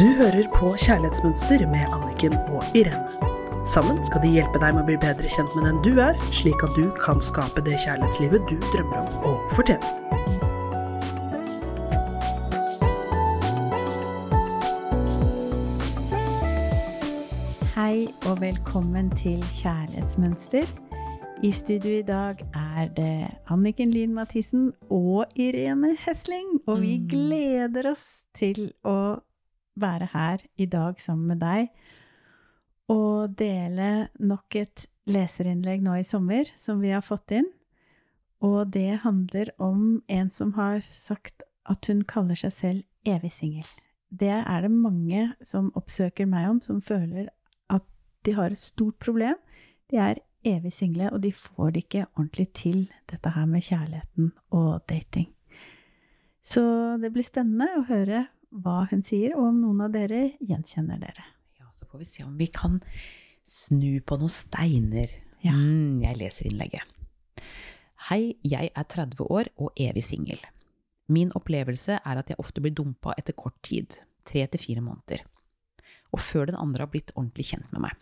[0.00, 3.66] Du hører på Kjærlighetsmønster med Anniken og Irene.
[3.68, 6.64] Sammen skal de hjelpe deg med å bli bedre kjent med den du er, slik
[6.64, 9.84] at du kan skape det kjærlighetslivet du drømmer om å fortjene.
[17.76, 20.68] Hei og velkommen til Kjærlighetsmønster.
[21.44, 26.60] I studio i dag er det Anniken Lien Mathisen og Irene Hesling.
[26.66, 27.08] Og vi Mm.
[27.08, 29.20] gleder oss til å
[29.80, 31.72] være her i dag sammen med deg
[32.90, 37.46] og dele nok et leserinnlegg nå i sommer som vi har fått inn.
[38.42, 43.68] Og det handler om en som har sagt at hun kaller seg selv evig singel.
[44.10, 47.28] Det er det mange som oppsøker meg om, som føler
[47.70, 47.84] at
[48.26, 49.36] de har et stort problem.
[49.92, 52.80] De er evig single, og de får det ikke ordentlig til,
[53.12, 55.28] dette her med kjærligheten og dating.
[56.42, 56.62] Så
[56.98, 61.26] det blir spennende å høre hva hun sier, og om noen av dere gjenkjenner dere.
[61.60, 62.80] Ja, så får vi se om vi kan
[63.46, 65.12] snu på noen steiner.
[65.44, 65.54] Ja.
[65.56, 66.84] Mm, jeg leser innlegget.
[68.10, 70.40] Hei, jeg er 30 år og evig singel.
[71.10, 75.24] Min opplevelse er at jeg ofte blir dumpa etter kort tid, tre til fire måneder,
[76.14, 77.96] og før den andre har blitt ordentlig kjent med meg.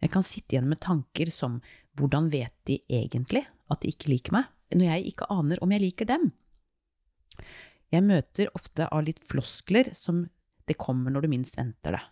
[0.00, 1.58] Jeg kan sitte igjen med tanker som
[2.00, 5.84] hvordan vet de egentlig at de ikke liker meg, når jeg ikke aner om jeg
[5.84, 6.30] liker dem?
[7.90, 10.22] Jeg møter ofte av litt floskler som
[10.70, 12.02] det kommer når du minst venter det,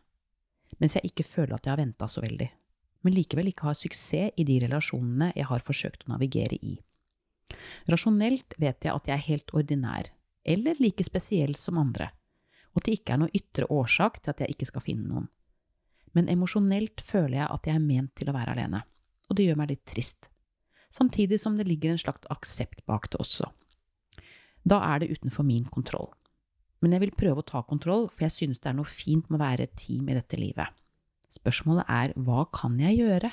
[0.83, 2.49] mens jeg ikke føler at jeg har venta så veldig,
[3.07, 6.75] men likevel ikke har suksess i de relasjonene jeg har forsøkt å navigere i.
[7.89, 10.11] Rasjonelt vet jeg at jeg er helt ordinær,
[10.43, 12.11] eller like spesiell som andre,
[12.75, 15.31] og at det ikke er noe ytre årsak til at jeg ikke skal finne noen.
[16.17, 18.83] Men emosjonelt føler jeg at jeg er ment til å være alene,
[19.29, 20.27] og det gjør meg litt trist,
[20.91, 23.47] samtidig som det ligger en slags aksept bak det også.
[24.69, 26.11] Da er det utenfor min kontroll.
[26.83, 29.41] Men jeg vil prøve å ta kontroll, for jeg synes det er noe fint med
[29.41, 30.75] å være et team i dette livet.
[31.35, 33.31] Spørsmålet er hva kan jeg gjøre?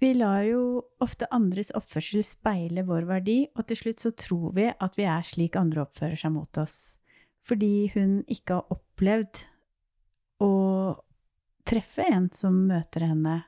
[0.00, 0.62] Vi lar jo
[1.00, 5.24] ofte andres oppførsel speile vår verdi, og til slutt så tror vi at vi er
[5.24, 6.96] slik andre oppfører seg mot oss.
[7.46, 9.44] Fordi hun ikke har opplevd
[10.44, 10.52] å
[11.66, 13.38] treffe en som møter henne,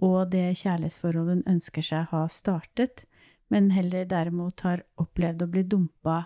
[0.00, 3.04] og det kjærlighetsforholdet hun ønsker seg, har startet,
[3.50, 6.22] men heller derimot har opplevd å bli dumpa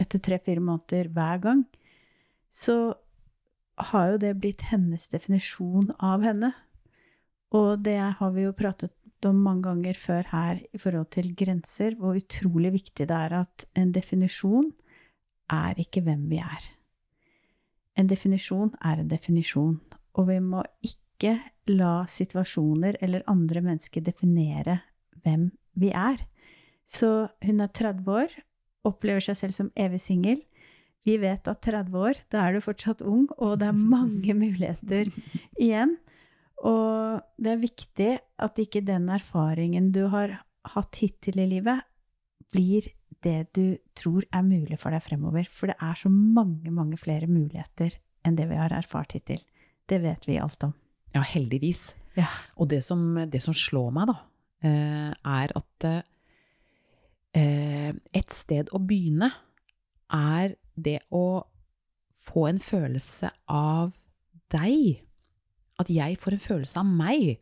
[0.00, 1.62] etter tre-fire måneder hver gang,
[2.52, 2.94] så
[3.92, 6.52] har jo det blitt hennes definisjon av henne.
[7.52, 8.94] Og det har vi jo pratet
[9.28, 13.66] om mange ganger før her i forhold til grenser, hvor utrolig viktig det er at
[13.78, 14.70] en definisjon
[15.52, 16.68] er ikke hvem vi er.
[17.98, 19.76] En definisjon er en definisjon,
[20.16, 21.36] og vi må ikke
[21.70, 24.80] la situasjoner eller andre mennesker definere
[25.22, 26.24] hvem vi er.
[26.92, 27.10] Så
[27.44, 28.32] hun er 30 år,
[28.88, 30.40] opplever seg selv som evig singel.
[31.06, 35.10] Vi vet at 30 år, da er du fortsatt ung, og det er mange muligheter
[35.64, 35.96] igjen.
[36.62, 38.10] Og det er viktig
[38.42, 40.38] at ikke den erfaringen du har
[40.74, 41.82] hatt hittil i livet,
[42.52, 42.86] blir
[43.22, 45.48] det du tror er mulig for deg fremover.
[45.50, 49.42] For det er så mange, mange flere muligheter enn det vi har erfart hittil.
[49.90, 50.74] Det vet vi alt om.
[51.16, 51.96] Ja, heldigvis.
[52.18, 52.28] Ja.
[52.60, 54.16] Og det som, det som slår meg, da,
[54.68, 56.02] eh, er at eh,
[57.40, 59.30] et sted å begynne
[60.12, 61.42] er det å
[62.22, 63.92] få en følelse av
[64.52, 65.02] deg.
[65.80, 67.40] At jeg får en følelse av meg.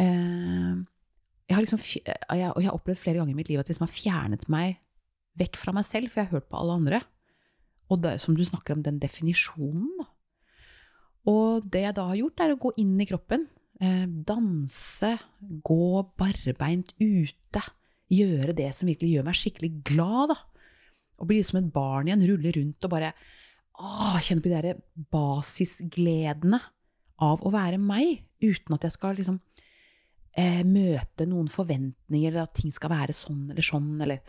[0.00, 0.74] Eh,
[1.48, 3.76] jeg har liksom, jeg, og jeg har opplevd flere ganger i mitt liv at jeg
[3.76, 4.80] liksom har fjernet meg
[5.38, 7.02] vekk fra meg selv, for jeg har hørt på alle andre.
[7.88, 10.02] Og det, som du snakker om, den definisjonen.
[11.28, 13.46] Og det jeg da har gjort, er å gå inn i kroppen.
[13.80, 15.14] Eh, danse,
[15.64, 17.62] gå barbeint ute.
[18.12, 20.38] Gjøre det som virkelig gjør meg skikkelig glad, da.
[21.18, 23.12] Og bli som et barn igjen, rulle rundt og bare
[24.24, 24.80] kjenne på de der
[25.12, 26.60] basisgledene
[27.22, 29.38] av å være meg, uten at jeg skal liksom
[30.38, 34.22] eh, møte noen forventninger, eller at ting skal være sånn eller sånn, eller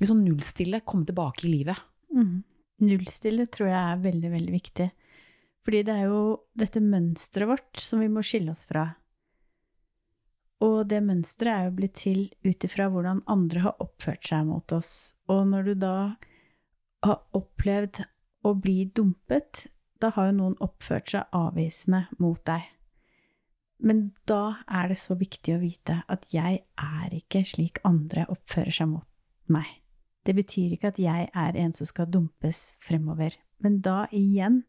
[0.00, 1.86] liksom nullstille, komme tilbake i livet.
[2.14, 2.42] Mm.
[2.84, 4.88] Nullstille tror jeg er veldig, veldig viktig.
[5.64, 6.20] Fordi det er jo
[6.58, 8.90] dette mønsteret vårt som vi må skille oss fra.
[10.64, 14.76] Og det mønsteret er jo blitt til ut ifra hvordan andre har oppført seg mot
[14.76, 15.12] oss.
[15.28, 15.96] Og når du da
[17.04, 18.04] har opplevd
[18.44, 19.66] å bli dumpet,
[20.00, 22.64] da har jo noen oppført seg avvisende mot deg.
[23.84, 28.72] Men da er det så viktig å vite at jeg er ikke slik andre oppfører
[28.72, 29.08] seg mot
[29.52, 29.66] meg.
[30.24, 33.34] Det betyr ikke at jeg er en som skal dumpes fremover.
[33.60, 34.62] Men da igjen,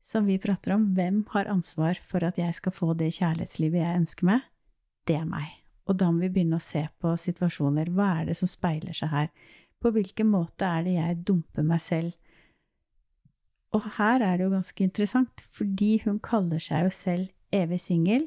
[0.00, 4.00] som vi prater om, hvem har ansvar for at jeg skal få det kjærlighetslivet jeg
[4.04, 4.46] ønsker meg?
[5.08, 5.54] Det er meg.
[5.88, 7.88] Og da må vi begynne å se på situasjoner.
[7.96, 9.30] Hva er det som speiler seg her?
[9.80, 12.16] På hvilken måte er det jeg dumper meg selv
[13.76, 18.24] Og her er det jo ganske interessant, fordi hun kaller seg jo selv evig singel,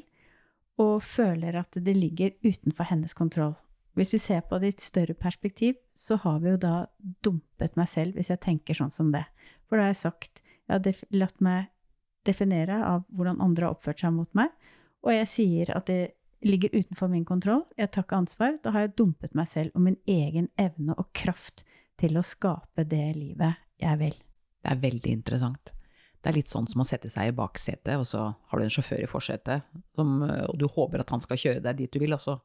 [0.78, 3.56] og føler at det ligger utenfor hennes kontroll.
[3.98, 6.86] Hvis vi ser på det i et større perspektiv, så har vi jo da
[7.26, 9.24] dumpet meg selv, hvis jeg tenker sånn som det.
[9.66, 11.72] For da har jeg sagt Jeg har latt meg
[12.24, 14.48] definere av hvordan andre har oppført seg mot meg,
[15.02, 18.86] og jeg sier at det ligger utenfor min kontroll, jeg tar ikke ansvar, da har
[18.86, 21.64] jeg dumpet meg selv og min egen evne og kraft
[22.00, 24.16] til å skape det livet jeg vil.
[24.62, 25.72] Det er veldig interessant.
[26.22, 28.70] Det er litt sånn som å sette seg i baksetet, og så har du en
[28.70, 29.66] sjåfør i forsetet,
[29.98, 32.36] og du håper at han skal kjøre deg dit du vil, og så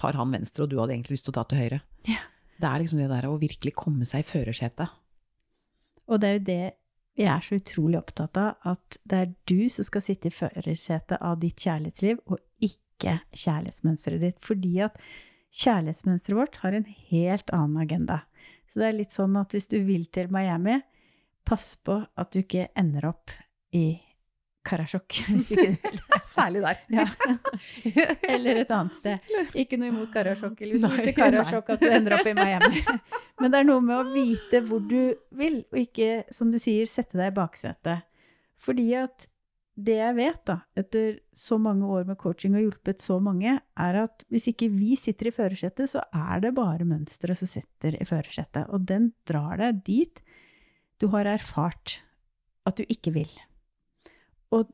[0.00, 1.80] tar han venstre, og du hadde egentlig lyst til å ta til høyre.
[2.08, 2.22] Ja.
[2.58, 4.94] Det er liksom det der å virkelig komme seg i førersetet.
[6.08, 6.62] Og det er jo det
[7.18, 11.18] vi er så utrolig opptatt av, at det er du som skal sitte i førersetet
[11.18, 14.38] av ditt kjærlighetsliv, og ikke kjærlighetsmønsteret ditt.
[14.46, 15.00] Fordi at
[15.58, 18.20] kjærlighetsmønsteret vårt har en helt annen agenda.
[18.70, 20.78] Så det er litt sånn at hvis du vil til Miami,
[21.48, 23.34] pass på at du ikke ender opp
[23.74, 23.98] i
[24.68, 25.20] Karasjok.
[25.32, 26.02] Hvis ikke du vil.
[26.28, 26.82] Særlig der.
[26.92, 27.06] Ja.
[28.34, 29.32] Eller et annet sted.
[29.58, 32.82] Ikke noe imot Karasjok, eller hvis du til Karasjok at du ender opp i Miami.
[33.40, 36.86] Men det er noe med å vite hvor du vil, og ikke, som du sier,
[36.90, 38.06] sette deg i baksetet.
[38.62, 39.28] Fordi at
[39.78, 43.98] det jeg vet, da, etter så mange år med coaching og hjulpet så mange, er
[44.00, 48.06] at hvis ikke vi sitter i førersetet, så er det bare mønsteret som sitter i
[48.08, 48.66] førersetet.
[48.74, 50.22] Og den drar deg dit
[50.98, 52.00] du har erfart
[52.66, 53.30] at du ikke vil.
[54.54, 54.68] Og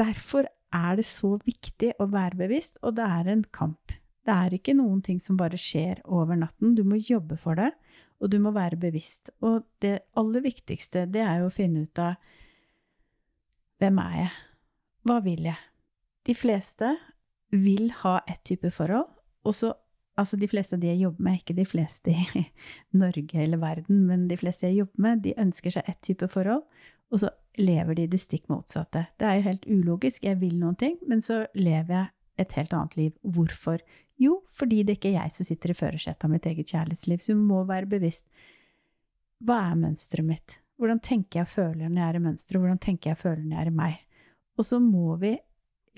[0.00, 3.94] derfor er det så viktig å være bevisst, og det er en kamp.
[4.26, 6.76] Det er ikke noen ting som bare skjer over natten.
[6.76, 7.72] Du må jobbe for det,
[8.20, 9.32] og du må være bevisst.
[9.42, 12.20] Og det aller viktigste, det er jo å finne ut av
[13.80, 14.32] hvem er jeg?
[15.08, 15.60] Hva vil jeg?
[16.28, 16.90] De fleste
[17.50, 19.08] vil ha ett type forhold,
[19.42, 19.72] og så
[20.20, 22.44] Altså, de fleste av de jeg jobber med, ikke de fleste i
[23.02, 26.66] Norge eller verden, men de fleste jeg jobber med, de ønsker seg ett type forhold,
[27.10, 29.06] og så lever de det stikk motsatte.
[29.18, 30.24] Det er jo helt ulogisk.
[30.24, 33.12] Jeg vil noen ting, men så lever jeg et helt annet liv.
[33.24, 33.82] Hvorfor?
[34.20, 37.34] Jo, fordi det ikke er jeg som sitter i førersetet av mitt eget kjærlighetsliv, så
[37.34, 38.26] du må være bevisst.
[39.44, 40.58] Hva er mønsteret mitt?
[40.80, 42.62] Hvordan tenker jeg og føler når jeg er i mønsteret?
[42.62, 43.96] Hvordan tenker jeg og føler når jeg er i meg?
[44.60, 45.34] Og så må vi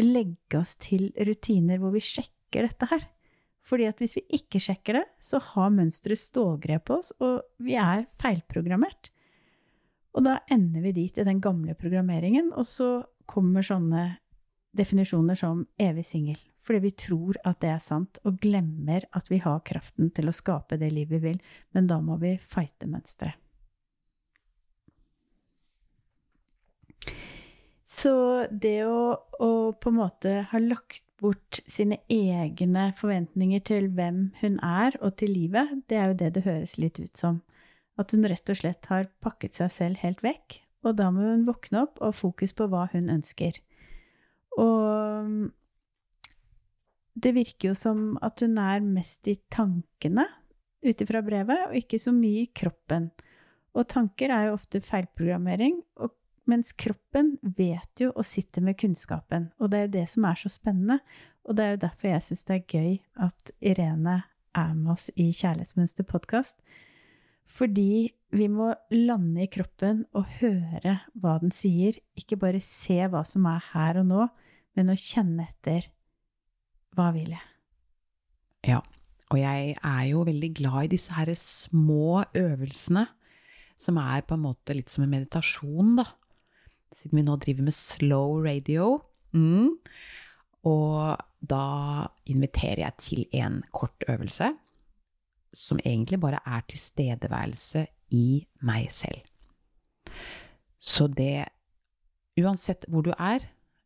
[0.02, 3.04] legge oss til rutiner hvor vi sjekker dette her.
[3.66, 7.76] Fordi at hvis vi ikke sjekker det, så har mønsteret stålgrep på oss, og vi
[7.78, 9.12] er feilprogrammert.
[10.12, 12.90] Og da ender vi dit i den gamle programmeringen, og så
[13.30, 14.08] kommer sånne
[14.76, 16.40] definisjoner som evig singel.
[16.62, 20.36] Fordi vi tror at det er sant, og glemmer at vi har kraften til å
[20.36, 21.40] skape det livet vi vil.
[21.74, 23.41] Men da må vi fighte mønsteret.
[27.92, 28.12] Så
[28.48, 29.00] det å,
[29.36, 35.18] å, på en måte ha lagt bort sine egne forventninger til hvem hun er, og
[35.20, 37.42] til livet, det er jo det det høres litt ut som.
[38.00, 41.44] At hun rett og slett har pakket seg selv helt vekk, og da må hun
[41.46, 43.60] våkne opp og ha fokus på hva hun ønsker.
[44.56, 45.50] Og
[47.12, 50.24] det virker jo som at hun er mest i tankene
[50.82, 53.12] ut ifra brevet, og ikke så mye i kroppen.
[53.76, 56.16] Og tanker er jo ofte feilprogrammering, og
[56.48, 59.50] mens kroppen vet jo og sitter med kunnskapen.
[59.62, 60.98] Og det er det som er så spennende.
[61.46, 62.96] Og det er jo derfor jeg syns det er gøy
[63.26, 64.16] at Irene
[64.58, 66.58] er med oss i Kjærlighetsmønster podkast.
[67.52, 71.98] Fordi vi må lande i kroppen og høre hva den sier.
[72.18, 74.28] Ikke bare se hva som er her og nå,
[74.78, 75.90] men å kjenne etter
[76.96, 77.48] hva vil jeg?
[78.68, 78.80] Ja,
[79.32, 83.06] og jeg er jo veldig glad i disse her små øvelsene,
[83.80, 86.06] som er på en måte litt som en meditasjon, da
[86.96, 88.98] siden vi nå driver med slow radio.
[89.32, 89.78] Mm.
[90.68, 91.64] Og da
[92.30, 94.52] inviterer jeg til en kort øvelse
[95.52, 99.20] som egentlig bare er tilstedeværelse i meg selv.
[100.80, 101.48] Så det
[102.40, 103.42] Uansett hvor du er,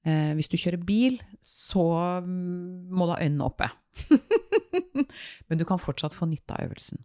[0.06, 1.82] eh, hvis du kjører bil, så
[2.22, 3.66] må du ha øynene oppe.
[5.50, 7.00] Men du kan fortsatt få nytte av øvelsen.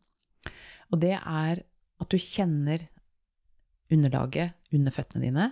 [0.93, 2.85] Og det er at du kjenner
[3.89, 5.47] underlaget under føttene dine,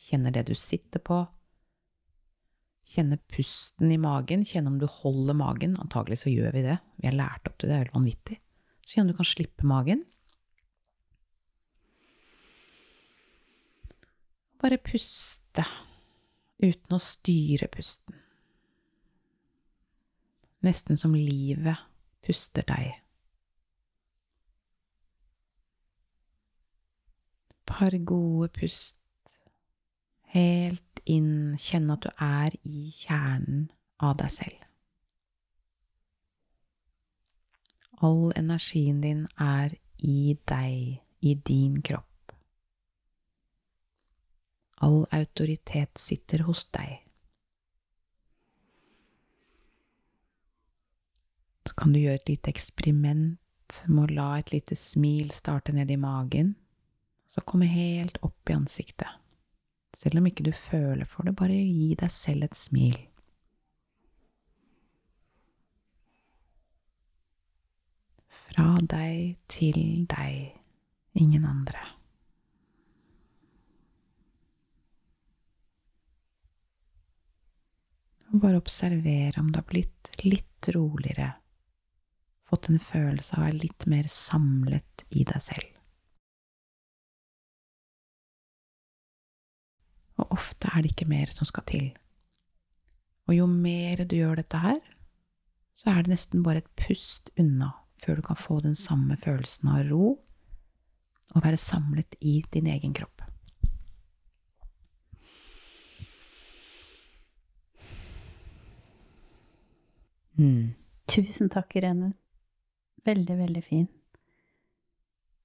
[0.00, 1.22] Kjenner det du sitter på.
[2.90, 4.44] Kjenne pusten i magen.
[4.46, 5.76] Kjenne om du holder magen.
[5.82, 6.78] Antagelig så gjør vi det.
[6.98, 8.38] Vi har lært opp til det, det er helt vanvittig.
[8.84, 10.06] Så kjenn om du kan slippe magen.
[14.60, 15.64] Bare puste
[16.60, 18.16] uten å styre pusten.
[20.66, 21.80] Nesten som livet
[22.24, 22.98] puster deg.
[27.70, 28.99] Par gode pust
[30.30, 33.64] Helt inn, kjenne at du er i kjernen
[33.98, 34.66] av deg selv.
[38.00, 39.74] All energien din er
[40.06, 42.32] i deg, i din kropp.
[44.80, 47.02] All autoritet sitter hos deg.
[51.66, 55.90] Så kan du gjøre et lite eksperiment med å la et lite smil starte ned
[55.92, 56.54] i magen,
[57.28, 59.19] så komme helt opp i ansiktet.
[59.96, 62.98] Selv om ikke du føler for det, bare gi deg selv et smil.
[68.50, 70.52] Fra deg til deg,
[71.18, 71.82] ingen andre.
[78.30, 81.32] Og bare observere om du har blitt litt roligere,
[82.46, 85.79] fått en følelse av å være litt mer samlet i deg selv.
[90.34, 91.90] Ofte er det ikke mer som skal til.
[93.28, 94.80] Og jo mer du gjør dette her,
[95.74, 99.68] så er det nesten bare et pust unna før du kan få den samme følelsen
[99.70, 100.06] av ro
[101.30, 103.22] og være samlet i din egen kropp.
[110.40, 110.72] Mm.
[111.10, 112.14] Tusen takk, Irene.
[113.04, 113.88] Veldig, veldig fin.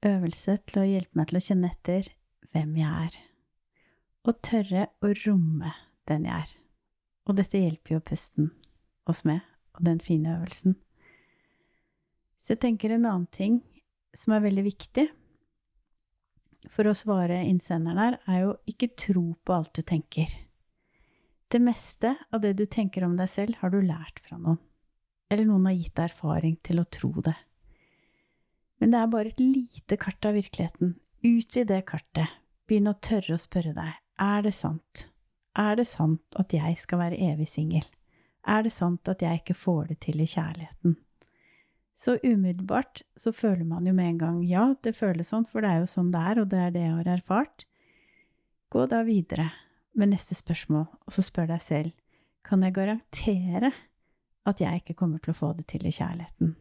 [0.06, 2.12] Øvelse til å hjelpe meg til å kjenne etter
[2.54, 3.18] hvem jeg er.
[4.26, 5.74] Og tørre å romme
[6.10, 6.56] den jeg er.
[7.26, 8.50] Og dette hjelper jo pusten
[9.10, 9.42] oss med,
[9.78, 10.76] og den fine øvelsen.
[12.42, 13.62] Så jeg tenker en annen ting
[14.18, 15.06] som er veldig viktig
[16.74, 20.32] for å svare innsenderen her, er jo ikke tro på alt du tenker.
[21.52, 24.60] Det meste av det du tenker om deg selv, har du lært fra noen.
[25.32, 27.36] Eller noen har gitt deg erfaring til å tro det.
[28.82, 30.96] Men det er bare et lite kart av virkeligheten.
[31.26, 32.42] Utvid det kartet.
[32.66, 35.08] Begynn å tørre å spørre deg, er det sant?
[35.56, 37.86] Er det sant at jeg skal være evig singel?
[38.46, 40.98] Er det sant at jeg ikke får det til i kjærligheten?
[41.96, 45.72] Så umiddelbart så føler man jo med en gang ja, det føles sånn, for det
[45.72, 47.66] er jo sånn det er, og det er det jeg har erfart.
[48.70, 49.48] Gå da videre
[49.96, 51.96] med neste spørsmål, og så spør deg selv
[52.46, 53.72] kan jeg garantere
[54.46, 56.54] at jeg ikke kommer til å få det til i kjærligheten?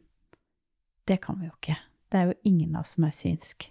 [1.05, 1.77] Det kan vi jo ikke.
[2.09, 3.67] Det er jo ingen av oss som er synsk.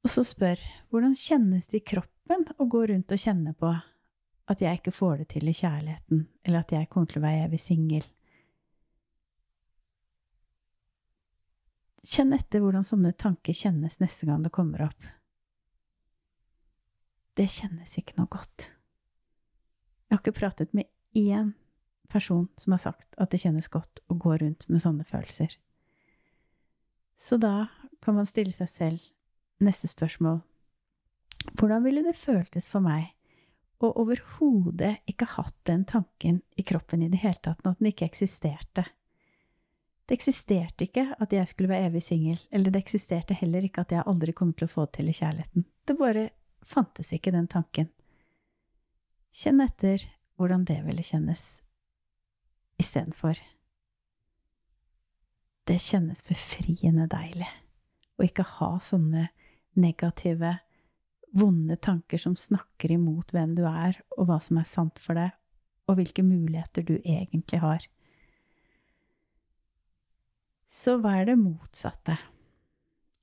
[0.00, 3.72] Og så spør hvordan kjennes det i kroppen å gå rundt og kjenne på
[4.50, 7.44] at jeg ikke får det til i kjærligheten, eller at jeg kommer til å være
[7.46, 8.06] evig singel?
[12.00, 15.08] Kjenn etter hvordan sånne tanker kjennes neste gang det kommer opp.
[17.36, 18.70] Det kjennes ikke noe godt.
[20.08, 21.52] Jeg har ikke pratet med én
[22.10, 25.52] person som har sagt at det kjennes godt å gå rundt med sånne følelser.
[27.20, 27.68] Så da
[28.00, 29.10] kan man stille seg selv
[29.64, 30.40] neste spørsmål
[31.56, 33.14] Hvordan ville det føltes for meg
[33.80, 38.10] å overhodet ikke hatt den tanken i kroppen i det hele tatt, at den ikke
[38.10, 38.84] eksisterte?
[40.04, 43.94] Det eksisterte ikke at jeg skulle være evig singel, eller det eksisterte heller ikke at
[43.94, 45.64] jeg aldri kommer til å få til i kjærligheten.
[45.86, 46.26] Det bare
[46.66, 47.88] fantes ikke, den tanken.
[49.32, 50.04] Kjenn etter
[50.36, 51.44] hvordan det ville kjennes
[52.82, 53.38] istedenfor.
[55.70, 57.48] Det kjennes befriende deilig
[58.18, 59.28] å ikke ha sånne
[59.78, 60.56] negative,
[61.30, 65.32] vonde tanker som snakker imot hvem du er, og hva som er sant for deg,
[65.86, 67.86] og hvilke muligheter du egentlig har.
[70.70, 72.16] Så hva er det motsatte?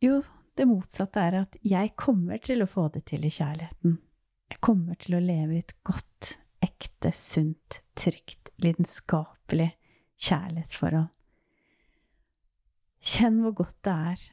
[0.04, 0.22] Jo,
[0.58, 3.98] det motsatte er at jeg kommer til å få det til i kjærligheten.
[4.52, 9.72] Jeg kommer til å leve i et godt, ekte, sunt, trygt, lidenskapelig
[10.28, 11.10] kjærlighetsforhold.
[13.08, 14.24] Kjenn hvor godt det er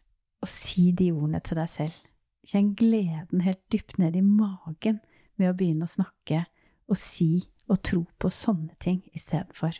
[0.45, 1.97] å si de ordene til deg selv.
[2.45, 5.01] Kjenn gleden helt dypt ned i magen
[5.41, 6.45] med å begynne å snakke
[6.91, 9.79] og si og tro på sånne ting istedenfor.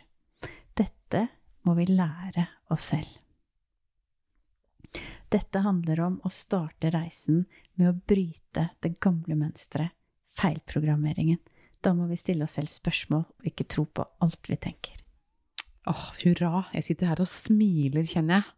[0.75, 1.27] Dette
[1.65, 3.21] må vi lære oss selv.
[5.29, 7.43] Dette handler om å starte reisen
[7.75, 9.91] med å bryte det gamle mønsteret,
[10.37, 11.41] feilprogrammeringen.
[11.81, 14.95] Da må vi stille oss selv spørsmål og ikke tro på alt vi tenker.
[15.85, 16.65] Åh, hurra!
[16.73, 18.53] Jeg sitter her og smiler, kjenner jeg.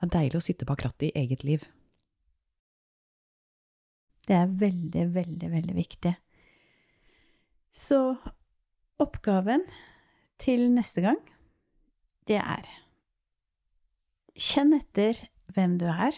[0.00, 1.66] Det er deilig å sitte bak rattet i eget liv.
[4.24, 6.14] Det er veldig, veldig, veldig viktig.
[7.76, 7.98] Så
[9.00, 9.66] oppgaven
[10.40, 11.20] til neste gang,
[12.28, 12.68] det er
[14.40, 15.18] Kjenn etter
[15.52, 16.16] hvem du er.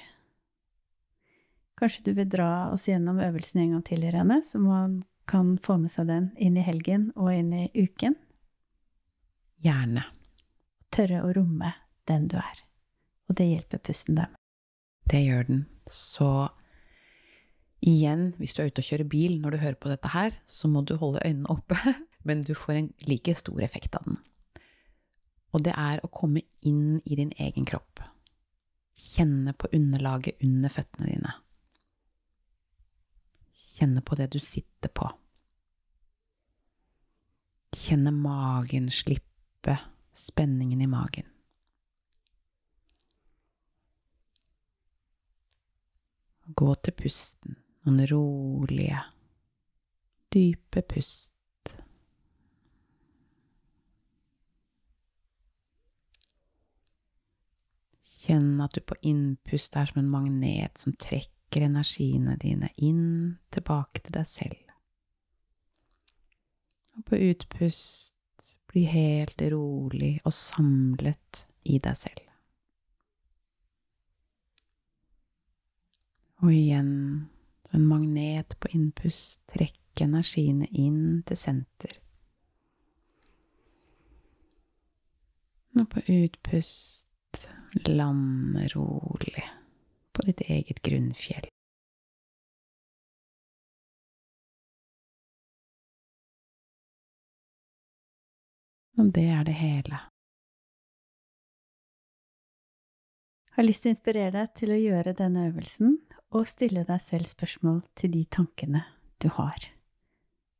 [1.80, 5.80] Kanskje du vil dra oss gjennom øvelsen en gang til, Irene, så man kan få
[5.82, 8.14] med seg den inn i helgen og inn i uken?
[9.64, 10.04] Gjerne.
[10.94, 11.72] Tørre å romme
[12.06, 12.62] den du er.
[13.32, 14.32] Og det hjelper pusten dem.
[15.08, 15.60] Det gjør den.
[15.88, 16.26] Så
[17.80, 20.68] igjen, hvis du er ute og kjører bil når du hører på dette her, så
[20.68, 21.78] må du holde øynene oppe,
[22.28, 24.20] men du får en like stor effekt av den.
[25.56, 28.04] Og det er å komme inn i din egen kropp.
[28.92, 31.34] Kjenne på underlaget under føttene dine.
[33.56, 35.08] Kjenne på det du sitter på.
[37.72, 39.80] Kjenne magen slippe,
[40.12, 41.31] spenningen i magen.
[46.56, 47.56] Gå til pusten,
[47.87, 49.02] noen rolige,
[50.35, 51.30] dype pust.
[58.23, 64.04] Kjenn at du på innpust er som en magnet som trekker energiene dine inn, tilbake
[64.04, 64.61] til deg selv.
[66.99, 68.12] Og på utpust
[68.71, 72.31] bli helt rolig og samlet i deg selv.
[76.42, 77.28] Og igjen,
[77.70, 81.94] en magnet på innpust, trekke energiene inn til senter.
[85.78, 87.46] Og på utpust
[87.87, 89.44] land rolig
[90.12, 91.46] på ditt eget grunnfjell.
[98.99, 100.02] Og det er det hele.
[103.46, 105.96] Jeg har lyst til å inspirere deg til å gjøre denne øvelsen
[106.32, 108.82] og stille deg selv spørsmål til de tankene
[109.22, 109.68] du har.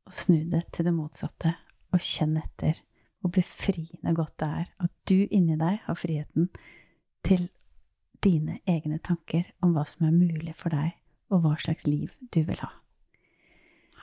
[0.07, 1.55] Og snu det til det motsatte,
[1.93, 2.79] og kjenn etter
[3.23, 6.49] hvor befriende godt det er at du inni deg har friheten
[7.23, 7.47] til
[8.23, 10.95] dine egne tanker om hva som er mulig for deg,
[11.31, 12.71] og hva slags liv du vil ha.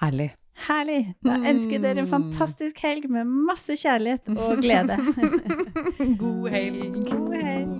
[0.00, 0.30] Herlig.
[0.66, 1.14] Herlig!
[1.24, 4.96] Da ønsker jeg dere en fantastisk helg med masse kjærlighet og glede.
[6.22, 7.00] God helg.
[7.12, 7.79] God helg.